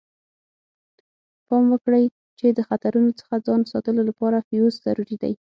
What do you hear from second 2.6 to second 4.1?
خطرونو څخه ځان ساتلو